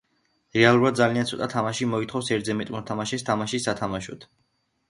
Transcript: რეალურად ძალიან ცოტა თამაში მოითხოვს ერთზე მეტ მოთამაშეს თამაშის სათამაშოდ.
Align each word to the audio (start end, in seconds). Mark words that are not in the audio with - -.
რეალურად 0.55 0.95
ძალიან 0.99 1.29
ცოტა 1.31 1.49
თამაში 1.51 1.87
მოითხოვს 1.91 2.31
ერთზე 2.39 2.57
მეტ 2.63 2.73
მოთამაშეს 2.77 3.27
თამაშის 3.29 3.69
სათამაშოდ. 3.71 4.27